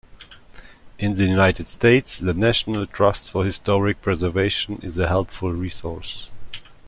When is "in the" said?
0.97-1.25